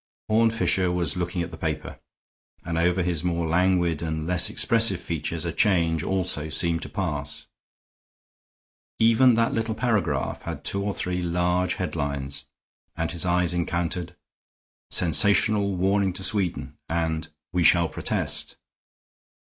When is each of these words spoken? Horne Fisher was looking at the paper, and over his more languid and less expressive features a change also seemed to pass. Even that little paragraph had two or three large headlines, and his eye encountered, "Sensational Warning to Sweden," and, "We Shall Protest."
Horne 0.29 0.49
Fisher 0.49 0.91
was 0.91 1.15
looking 1.15 1.43
at 1.43 1.51
the 1.51 1.59
paper, 1.59 1.99
and 2.65 2.75
over 2.75 3.03
his 3.03 3.23
more 3.23 3.45
languid 3.45 4.01
and 4.01 4.25
less 4.25 4.49
expressive 4.49 4.99
features 4.99 5.45
a 5.45 5.51
change 5.53 6.01
also 6.01 6.49
seemed 6.49 6.81
to 6.81 6.89
pass. 6.89 7.45
Even 8.97 9.35
that 9.35 9.53
little 9.53 9.75
paragraph 9.75 10.41
had 10.41 10.63
two 10.63 10.81
or 10.81 10.95
three 10.95 11.21
large 11.21 11.75
headlines, 11.75 12.45
and 12.97 13.11
his 13.11 13.27
eye 13.27 13.45
encountered, 13.53 14.15
"Sensational 14.89 15.75
Warning 15.77 16.13
to 16.13 16.23
Sweden," 16.23 16.79
and, 16.89 17.27
"We 17.53 17.61
Shall 17.63 17.87
Protest." 17.87 18.55